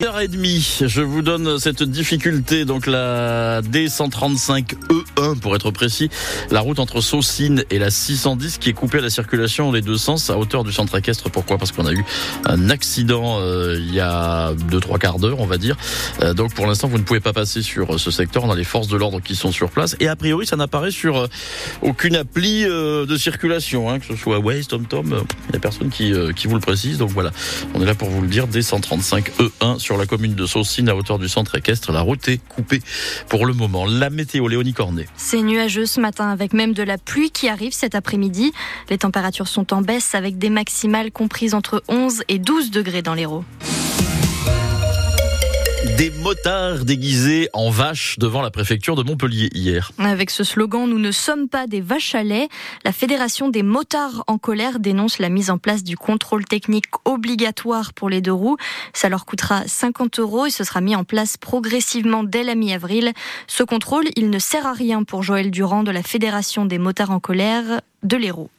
[0.00, 4.76] h 30 je vous donne cette difficulté, donc la D135E1
[5.18, 6.08] e pour être précis,
[6.52, 9.96] la route entre Saucine et la 610 qui est coupée à la circulation les deux
[9.96, 11.30] sens à hauteur du centre équestre.
[11.30, 11.58] Pourquoi?
[11.58, 12.04] Parce qu'on a eu
[12.44, 15.76] un accident euh, il y a deux trois quarts d'heure, on va dire.
[16.22, 18.44] Euh, donc pour l'instant, vous ne pouvez pas passer sur ce secteur.
[18.44, 20.92] On a les forces de l'ordre qui sont sur place et a priori, ça n'apparaît
[20.92, 21.26] sur euh,
[21.82, 25.24] aucune appli de circulation, hein, que ce soit Waze, TomTom.
[25.46, 26.98] Il n'y a personne qui, qui vous le précise.
[26.98, 27.32] Donc voilà,
[27.74, 28.46] on est là pour vous le dire.
[28.46, 31.92] D135E1 sur la commune de Saucine à hauteur du centre équestre.
[31.92, 32.82] La route est coupée
[33.30, 33.86] pour le moment.
[33.86, 35.06] La météo, Léonie Cornet.
[35.16, 38.52] C'est nuageux ce matin avec même de la pluie qui arrive cet après-midi.
[38.90, 43.14] Les températures sont en baisse avec des maximales comprises entre 11 et 12 degrés dans
[43.14, 43.46] l'Hérault.
[45.98, 49.90] Des motards déguisés en vaches devant la préfecture de Montpellier hier.
[49.98, 52.48] Avec ce slogan Nous ne sommes pas des vaches à lait,
[52.84, 57.92] la Fédération des motards en colère dénonce la mise en place du contrôle technique obligatoire
[57.94, 58.58] pour les deux roues.
[58.92, 63.12] Ça leur coûtera 50 euros et ce sera mis en place progressivement dès la mi-avril.
[63.48, 67.10] Ce contrôle, il ne sert à rien pour Joël Durand de la Fédération des motards
[67.10, 68.50] en colère de l'Hérault.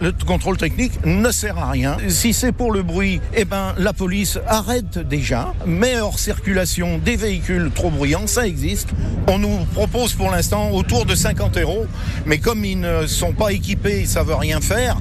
[0.00, 1.96] Le contrôle technique ne sert à rien.
[2.08, 7.70] Si c'est pour le bruit, eh ben, la police arrête déjà, met circulation des véhicules
[7.74, 8.88] trop bruyants, ça existe.
[9.28, 11.86] On nous propose pour l'instant autour de 50 euros,
[12.26, 14.96] mais comme ils ne sont pas équipés, ils savent rien faire,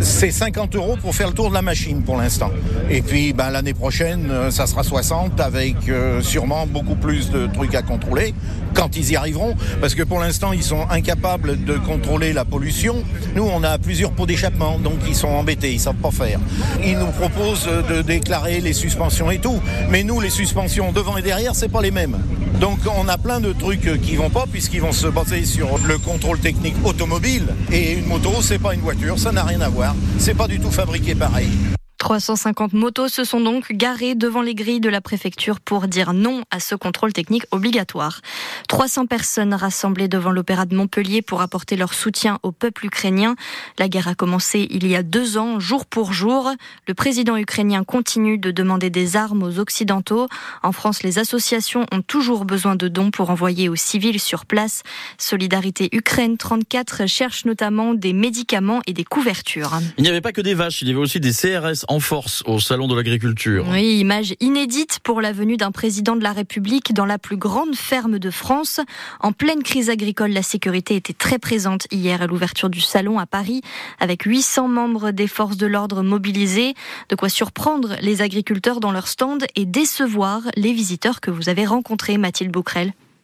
[0.00, 2.50] c'est 50 euros pour faire le tour de la machine pour l'instant.
[2.88, 7.46] Et puis ben, l'année prochaine, euh, ça sera 60 avec euh, sûrement beaucoup plus de
[7.46, 8.34] trucs à contrôler
[8.74, 13.02] quand ils y arriveront, parce que pour l'instant, ils sont incapables de contrôler la pollution.
[13.34, 16.40] Nous, on a plusieurs pots d'échappement, donc ils sont embêtés, ils savent pas faire.
[16.84, 19.60] Ils nous proposent de déclarer les suspensions et tout,
[19.90, 22.16] mais nous, les suspensions devant et derrière, c'est pas les mêmes.
[22.60, 25.96] Donc on a plein de trucs qui vont pas puisqu'ils vont se baser sur le
[25.98, 29.94] contrôle technique automobile et une moto c'est pas une voiture, ça n'a rien à voir.
[30.18, 31.48] C'est pas du tout fabriqué pareil.
[31.98, 36.44] 350 motos se sont donc garées devant les grilles de la préfecture pour dire non
[36.50, 38.20] à ce contrôle technique obligatoire.
[38.68, 43.34] 300 personnes rassemblées devant l'Opéra de Montpellier pour apporter leur soutien au peuple ukrainien.
[43.78, 46.50] La guerre a commencé il y a deux ans, jour pour jour.
[46.86, 50.28] Le président ukrainien continue de demander des armes aux Occidentaux.
[50.62, 54.82] En France, les associations ont toujours besoin de dons pour envoyer aux civils sur place.
[55.18, 59.78] Solidarité Ukraine 34 cherche notamment des médicaments et des couvertures.
[59.96, 62.42] Il n'y avait pas que des vaches, il y avait aussi des CRS en force
[62.46, 63.66] au Salon de l'Agriculture.
[63.68, 67.74] Oui, image inédite pour la venue d'un président de la République dans la plus grande
[67.74, 68.80] ferme de France.
[69.20, 73.26] En pleine crise agricole, la sécurité était très présente hier à l'ouverture du salon à
[73.26, 73.62] Paris,
[74.00, 76.74] avec 800 membres des forces de l'ordre mobilisés.
[77.08, 81.64] De quoi surprendre les agriculteurs dans leur stand et décevoir les visiteurs que vous avez
[81.64, 82.92] rencontrés, Mathilde Bouquerel.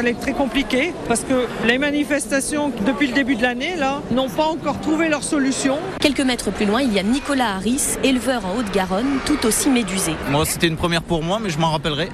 [0.00, 4.30] allait être très compliqué parce que les manifestations depuis le début de l'année là n'ont
[4.30, 5.78] pas encore trouvé leur solution.
[6.00, 10.12] Quelques mètres plus loin, il y a Nicolas Harris, éleveur en Haute-Garonne, tout aussi médusé.
[10.30, 12.08] Moi, c'était une première pour moi, mais je m'en rappellerai.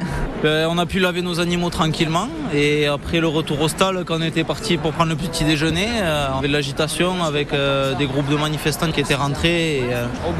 [0.44, 4.18] Euh, on a pu laver nos animaux tranquillement et après le retour au stade, quand
[4.18, 7.94] on était parti pour prendre le petit déjeuner, euh, on avait de l'agitation avec euh,
[7.94, 9.82] des groupes de manifestants qui étaient rentrés.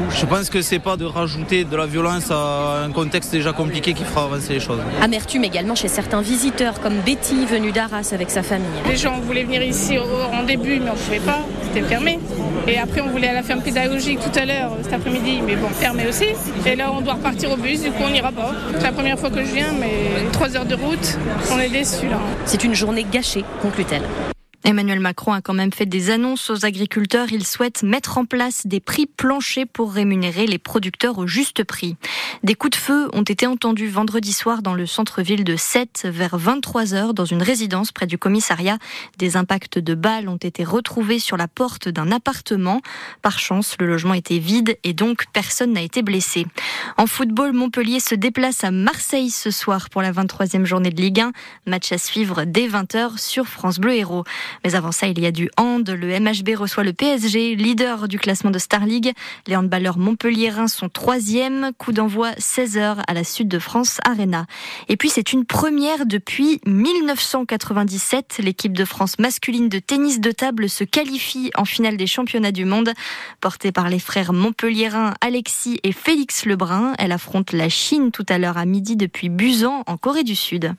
[0.09, 3.93] je pense que c'est pas de rajouter de la violence à un contexte déjà compliqué
[3.93, 4.79] qui fera avancer les choses.
[5.01, 8.67] Amertume également chez certains visiteurs comme Betty venu d'Arras avec sa famille.
[8.87, 12.19] Les gens voulaient venir ici en début, mais on ne pouvait pas, c'était fermé.
[12.67, 15.69] Et après, on voulait à la ferme pédagogique tout à l'heure, cet après-midi, mais bon,
[15.69, 16.27] fermé aussi.
[16.65, 18.51] Et là, on doit repartir au bus, du coup, on n'ira pas.
[18.77, 21.17] C'est la première fois que je viens, mais trois heures de route,
[21.51, 22.19] on est déçus là.
[22.45, 24.03] C'est une journée gâchée, conclut-elle.
[24.67, 27.31] Emmanuel Macron a quand même fait des annonces aux agriculteurs.
[27.31, 31.95] Il souhaite mettre en place des prix planchers pour rémunérer les producteurs au juste prix.
[32.43, 36.37] Des coups de feu ont été entendus vendredi soir dans le centre-ville de Sète vers
[36.37, 38.77] 23 heures dans une résidence près du commissariat.
[39.17, 42.81] Des impacts de balles ont été retrouvés sur la porte d'un appartement.
[43.21, 46.45] Par chance, le logement était vide et donc personne n'a été blessé.
[46.97, 51.21] En football, Montpellier se déplace à Marseille ce soir pour la 23e journée de Ligue
[51.21, 51.31] 1.
[51.67, 54.25] Match à suivre dès 20h sur France Bleu Héros.
[54.63, 55.89] Mais avant ça, il y a du hand.
[55.89, 59.13] Le MHB reçoit le PSG, leader du classement de Star League.
[59.47, 61.71] Les handballeurs montpelliérains sont troisième.
[61.77, 64.45] Coup d'envoi 16h à la Sud de France Arena.
[64.89, 68.39] Et puis c'est une première depuis 1997.
[68.43, 72.65] L'équipe de France masculine de tennis de table se qualifie en finale des championnats du
[72.65, 72.91] monde.
[73.41, 78.37] Portée par les frères montpelliérains Alexis et Félix Lebrun, elle affronte la Chine tout à
[78.37, 80.75] l'heure à midi depuis Busan en Corée du Sud.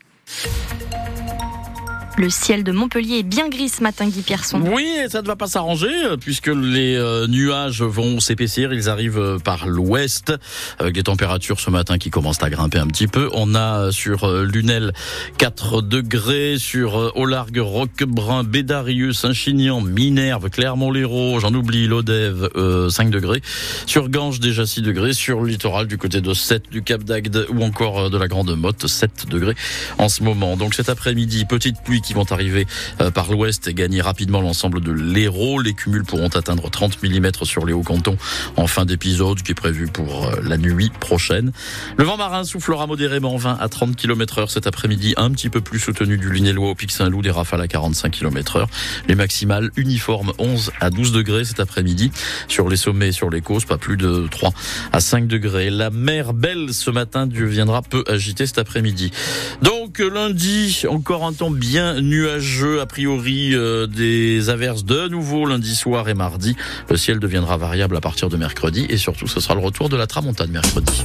[2.18, 4.60] Le ciel de Montpellier est bien gris ce matin, Guy Pierson.
[4.60, 8.72] Oui, et ça ne va pas s'arranger euh, puisque les euh, nuages vont s'épaissir.
[8.72, 10.34] Ils arrivent euh, par l'ouest
[10.80, 13.30] avec des températures ce matin qui commencent à grimper un petit peu.
[13.34, 14.92] On a sur Lunel
[15.36, 22.48] 4 degrés, sur Aulargue, Roquebrun, Bédarieux, Saint-Chinian, Minerve, Clermont-Lérault, j'en oublie, Lodève,
[22.90, 23.42] 5 degrés.
[23.86, 25.12] Sur Ganges, déjà 6 degrés.
[25.12, 28.56] Sur le littoral du côté de 7 du Cap d'Agde ou encore de la Grande
[28.56, 29.54] Motte, 7 degrés
[29.98, 30.56] en ce moment.
[30.56, 32.66] Donc cet après-midi, petite pluie vont arriver
[33.00, 35.60] euh, par l'ouest et gagner rapidement l'ensemble de l'Hérault.
[35.60, 38.16] Les cumuls pourront atteindre 30 mm sur les hauts cantons
[38.56, 41.52] en fin d'épisode, qui est prévu pour euh, la nuit prochaine.
[41.96, 45.60] Le vent marin soufflera modérément 20 à 30 km heure cet après-midi, un petit peu
[45.60, 48.68] plus soutenu du Lunélois au Pic Saint-Loup, des rafales à 45 km heure.
[49.08, 52.10] Les maximales uniformes 11 à 12 degrés cet après-midi.
[52.48, 54.52] Sur les sommets et sur les côtes, pas plus de 3
[54.92, 55.70] à 5 degrés.
[55.70, 59.10] La mer belle ce matin deviendra peu agitée cet après-midi.
[59.62, 65.74] Donc lundi, encore un temps bien nuageux, a priori euh, des averses de nouveau lundi
[65.74, 66.56] soir et mardi.
[66.90, 69.96] Le ciel deviendra variable à partir de mercredi et surtout ce sera le retour de
[69.96, 71.04] la tramontane mercredi.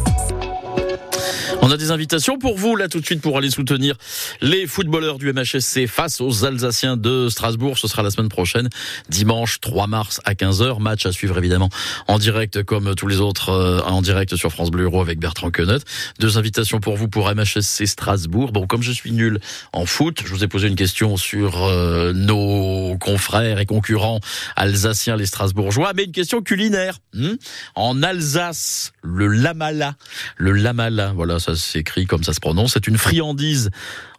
[1.66, 3.96] On a des invitations pour vous là tout de suite pour aller soutenir
[4.42, 7.78] les footballeurs du MHSC face aux Alsaciens de Strasbourg.
[7.78, 8.68] Ce sera la semaine prochaine,
[9.08, 10.82] dimanche 3 mars à 15h.
[10.82, 11.70] Match à suivre évidemment
[12.10, 15.52] en direct comme tous les autres euh, en direct sur France Bleu Euro avec Bertrand
[15.52, 15.78] Quenet.
[16.20, 18.52] Deux invitations pour vous pour MHSC Strasbourg.
[18.52, 19.40] Bon, comme je suis nul
[19.72, 24.20] en foot, je vous ai posé une question sur euh, nos confrères et concurrents
[24.58, 26.98] alsaciens les Strasbourgeois, mais une question culinaire.
[27.14, 27.36] Hmm?
[27.76, 29.96] En Alsace, le lamala,
[30.36, 32.74] le lamala, voilà ça s'écrit comme ça se prononce.
[32.74, 33.70] C'est une friandise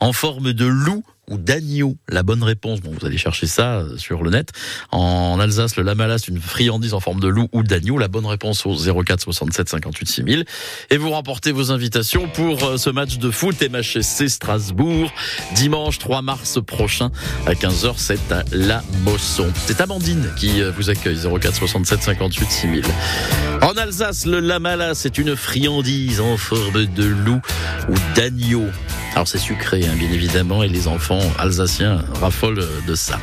[0.01, 3.97] en forme de loup ou d'agneau La bonne réponse, bon, vous allez chercher ça euh,
[3.97, 4.50] sur le net.
[4.91, 7.99] En Alsace, le lamala, c'est une friandise en forme de loup ou d'agneau.
[7.99, 10.44] La bonne réponse au 04 67 58 6000.
[10.91, 15.12] Et vous remportez vos invitations pour euh, ce match de foot MHSC Strasbourg,
[15.55, 17.11] dimanche 3 mars prochain
[17.47, 17.94] à 15h.
[17.97, 19.50] C'est à La Mosson.
[19.67, 22.85] C'est Amandine qui euh, vous accueille 04 67 58 6000.
[23.62, 27.41] En Alsace, le lamala, c'est une friandise en forme de loup
[27.88, 28.65] ou d'agneau.
[29.14, 33.19] Alors c'est sucré, hein, bien évidemment, et les enfants alsaciens raffolent de ça.